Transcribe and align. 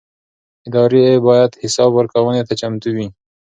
ادارې 0.67 1.05
باید 1.27 1.51
حساب 1.63 1.91
ورکونې 1.93 2.41
ته 2.47 2.53
چمتو 2.59 2.89
وي 2.95 3.07